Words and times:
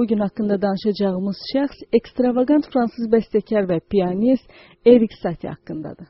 Bu 0.00 0.06
gün 0.06 0.20
haqqında 0.24 0.56
danışacağımız 0.62 1.40
şəxs 1.52 1.80
ekstravagant 1.98 2.68
fransız 2.72 3.08
bəstəkar 3.14 3.66
və 3.68 3.76
pianist 3.92 4.46
Erik 4.92 5.12
Satie 5.22 5.50
haqqındadır. 5.50 6.06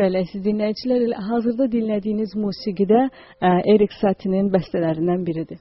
Bəli, 0.00 0.20
siz 0.30 0.40
dinləyicilər 0.44 1.02
hazırda 1.28 1.66
dinlədiyiniz 1.74 2.30
musiqidə 2.44 3.00
Erik 3.74 3.92
Satie'nin 4.00 4.48
bəstələrindən 4.54 5.26
biridir. 5.26 5.58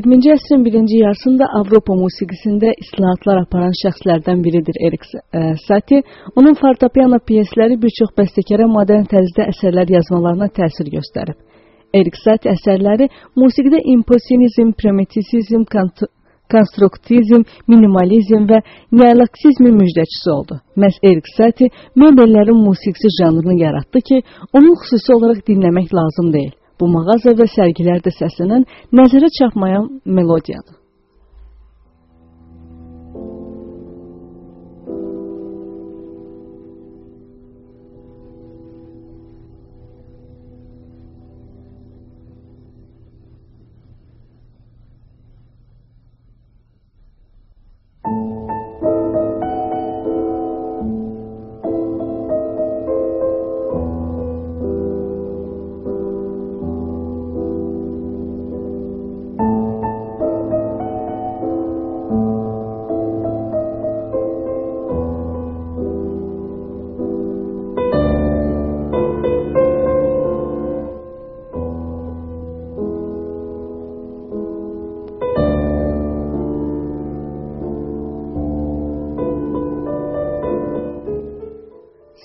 20-ci 0.00 0.30
əsrin 0.32 0.62
birinci 0.64 1.00
yarısında 1.02 1.46
Avropa 1.58 1.92
musiqisində 1.98 2.70
islahatlar 2.82 3.42
aparan 3.42 3.74
şəxslərdən 3.80 4.38
biridir 4.44 4.76
Erik 4.86 5.02
e, 5.12 5.40
Satie. 5.66 6.00
Onun 6.40 6.56
fortepiano 6.60 7.18
pyesləri 7.30 7.76
bir 7.82 7.92
çox 7.98 8.14
bəstəkara 8.20 8.68
modern 8.76 9.04
tərzdə 9.10 9.50
əsərlər 9.52 9.92
yazmalarına 9.96 10.48
təsir 10.56 10.88
göstərib. 10.94 11.36
Erik 12.00 12.16
Satie 12.16 12.52
əsərləri 12.54 13.10
musiqidə 13.42 13.82
impressionizm, 13.96 14.70
primitivizm, 14.80 15.66
konstruktizm, 16.54 17.44
minimalizm 17.68 18.46
və 18.48 18.62
neolaksizmin 19.02 19.76
müjdəçisi 19.82 20.32
oldu. 20.36 20.62
Məhz 20.80 20.96
Erik 21.10 21.28
Satie 21.34 21.68
mebellərin 22.00 22.64
musiqisi 22.68 23.12
janrını 23.18 23.58
yaratdı 23.60 24.00
ki, 24.08 24.22
onu 24.56 24.72
xüsusi 24.80 25.12
olaraq 25.18 25.44
dinləmək 25.50 25.92
lazım 26.00 26.32
deyil. 26.38 26.56
Bu 26.80 26.88
mağaza 26.88 27.36
və 27.36 27.46
sərgilərdə 27.54 28.12
səslənən 28.16 28.66
nəzərə 28.96 29.28
çarpmayan 29.38 29.88
melodiyadır. 30.04 30.79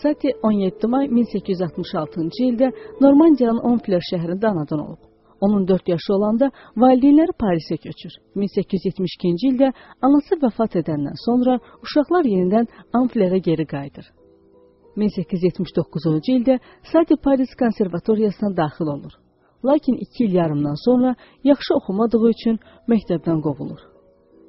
Sati 0.05 0.29
17 0.43 0.87
may 0.93 1.07
1866-cı 1.09 2.43
ildə 2.45 2.67
Normandiyanın 3.01 3.63
Onfler 3.69 4.03
şəhərində 4.05 4.51
anadan 4.51 4.81
olub. 4.83 4.99
Onun 5.41 5.63
4 5.67 5.87
yaşı 5.89 6.11
olanda 6.13 6.49
valideynləri 6.83 7.33
Parisə 7.43 7.77
köçür. 7.85 8.13
1872-ci 8.37 9.49
ildə 9.49 9.71
anası 10.05 10.37
vəfat 10.43 10.77
edəndən 10.81 11.17
sonra 11.23 11.55
uşaqlar 11.87 12.29
yenidən 12.33 12.69
Anflerə 12.99 13.39
geri 13.47 13.65
qayıdır. 13.71 14.11
1879-cu 14.97 16.13
ildə 16.35 16.59
Sati 16.91 17.17
Paris 17.25 17.57
konservatoriyasına 17.63 18.57
daxil 18.57 18.93
olur. 18.95 19.17
Lakin 19.65 19.97
2 20.05 20.23
il 20.25 20.33
yarımdan 20.33 20.77
sonra 20.85 21.15
yaxşı 21.43 21.73
oxumadığı 21.79 22.29
üçün 22.29 22.59
məktəbdən 22.93 23.41
qovulur. 23.41 23.81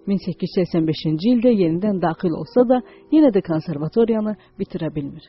1885-ci 0.07 1.33
ildə 1.35 1.57
yenidən 1.63 2.03
daxil 2.03 2.37
olsa 2.43 2.69
da, 2.69 2.83
yenə 3.13 3.33
də 3.33 3.47
konservatoriyanı 3.51 4.37
bitirə 4.61 4.95
bilmir. 4.95 5.25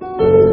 Thank 0.00 0.20
you. 0.20 0.43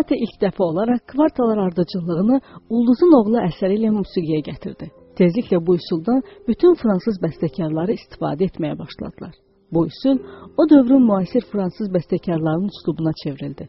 Sate 0.00 0.16
ilk 0.16 0.36
dəfə 0.40 0.62
olaraq 0.64 1.00
kvartalar 1.12 1.58
ardıcıllığını 1.66 2.36
Ulduzun 2.72 3.10
oğlu 3.18 3.40
əsəri 3.42 3.74
ilə 3.76 3.90
musiqiyə 3.92 4.38
gətirdi. 4.46 4.86
Tezliklə 5.18 5.58
bu 5.66 5.74
üsuldan 5.76 6.22
bütün 6.46 6.76
fransız 6.82 7.18
bəstəkarları 7.20 7.98
istifadə 7.98 8.46
etməyə 8.48 8.78
başladılar. 8.78 9.34
Bu 9.74 9.82
üsul 9.90 10.16
o 10.56 10.64
dövrün 10.70 11.04
müasir 11.10 11.44
fransız 11.52 11.90
bəstəkarlarının 11.96 12.70
üslubuna 12.72 13.12
çevrildi. 13.22 13.66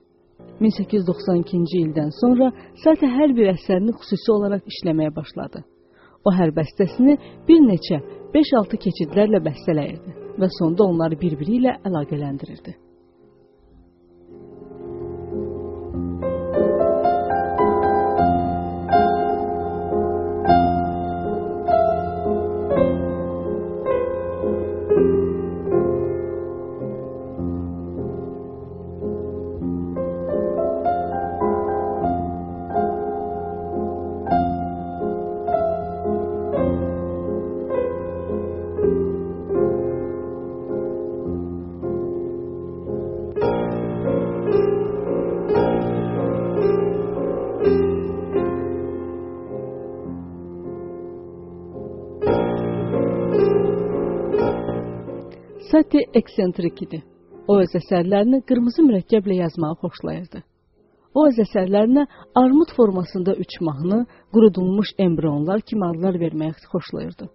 1892-ci 0.61 1.81
ildən 1.81 2.13
sonra 2.21 2.47
Sate 2.83 3.09
hər 3.17 3.35
bir 3.39 3.51
əsərini 3.55 3.95
xüsusi 3.97 4.31
olaraq 4.37 4.71
işləməyə 4.71 5.11
başladı. 5.17 5.65
O 6.23 6.31
hər 6.37 6.53
bəstəsini 6.61 7.17
bir 7.49 7.59
neçə 7.65 7.99
5-6 8.37 8.79
keçidlərlə 8.85 9.43
bəstələyirdi 9.49 10.15
və 10.39 10.49
sonda 10.59 10.87
onları 10.93 11.19
bir-biri 11.25 11.59
ilə 11.59 11.75
əlaqələndirirdi. 11.91 12.77
Sati 55.91 56.05
eksentrik 56.13 56.77
idi. 56.85 56.97
O 57.51 57.57
öz 57.59 57.73
əsərlərini 57.75 58.37
qırmızı 58.47 58.83
mürəkkəblə 58.85 59.35
yazmağı 59.41 59.75
xoşlayırdı. 59.81 60.39
O 61.15 61.25
öz 61.27 61.41
əsərlərinə 61.43 62.05
armud 62.41 62.71
formasında 62.77 63.33
üç 63.43 63.57
mahnı, 63.67 64.05
qurudulmuş 64.31 64.93
embrionlar 65.05 65.59
kimi 65.67 65.85
adlar 65.89 66.15
verməyi 66.23 66.53
xoşlayırdı. 66.71 67.27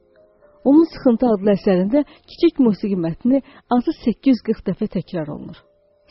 Onun 0.64 0.88
Sıxıntı 0.94 1.28
adlı 1.34 1.52
əsərində 1.52 2.04
kiçik 2.30 2.64
musiqi 2.66 2.96
mətni 2.96 3.42
azı 3.76 3.92
840 4.00 4.64
dəfə 4.70 4.88
təkrar 4.96 5.28
olunur. 5.36 5.60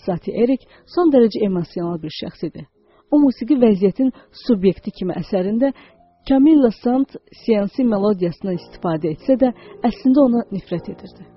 Sati 0.06 0.38
Erik 0.44 0.70
son 0.96 1.10
dərəcə 1.16 1.48
emosional 1.50 1.98
bir 2.04 2.14
şəxs 2.22 2.46
idi. 2.52 2.68
O 3.12 3.26
musiqi 3.26 3.58
vəziyyətin 3.58 4.14
subyekti 4.46 4.94
kimi 5.00 5.18
əsərində 5.18 5.74
Camilla 6.30 6.70
Sant 6.84 7.18
seansi 7.46 7.90
melodiyasından 7.94 8.62
istifadə 8.62 9.16
etsə 9.18 9.42
də, 9.42 9.56
əslində 9.90 10.30
ona 10.30 10.46
nifrət 10.52 10.94
edirdi. 10.94 11.35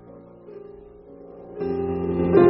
thank 1.59 2.37
you 2.37 2.48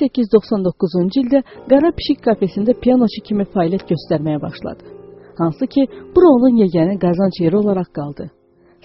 1899-cu 0.00 1.20
ildə 1.22 1.40
Qara 1.70 1.92
Pişik 1.98 2.24
kafesində 2.26 2.74
pianoçu 2.84 3.22
kimi 3.28 3.44
fəaliyyət 3.54 3.86
göstərməyə 3.92 4.40
başladı. 4.42 4.84
Hansı 5.40 5.66
ki, 5.66 5.86
bura 6.14 6.28
onun 6.36 6.60
yeganə 6.64 6.98
qazanc 7.04 7.40
yeri 7.44 7.56
olaraq 7.56 7.90
qaldı. 7.98 8.30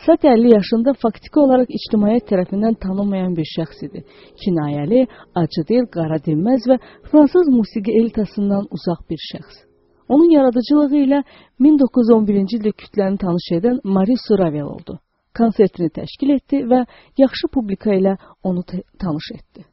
Sat 0.05 0.25
50 0.25 0.53
yaşında 0.53 0.93
faktiki 1.03 1.39
olaraq 1.39 1.69
ictimaiyyət 1.77 2.25
tərəfindən 2.31 2.75
tanınmayan 2.83 3.35
bir 3.37 3.47
şəxs 3.55 3.85
idi. 3.87 4.03
Kinayəli, 4.43 5.05
acıdil, 5.41 5.87
qara 5.95 6.19
dinməz 6.25 6.67
və 6.71 6.77
fransız 7.11 7.51
musiqi 7.57 7.95
elitasından 7.99 8.67
uzaq 8.75 9.01
bir 9.09 9.21
şəxs. 9.31 9.63
Onun 10.09 10.29
yaradıcılığı 10.37 10.99
ilə 11.05 11.21
1911-ci 11.67 12.59
ildə 12.59 12.73
kütləni 12.81 13.17
tanış 13.23 13.47
edən 13.57 13.79
Marie 13.83 14.19
Ravel 14.41 14.67
oldu. 14.75 14.99
Konsertini 15.37 15.89
təşkil 15.89 16.35
etdi 16.37 16.61
və 16.71 16.85
yaxşı 17.17 17.47
publika 17.53 17.95
ilə 17.95 18.17
onu 18.43 18.63
tanış 18.99 19.31
etdi. 19.37 19.65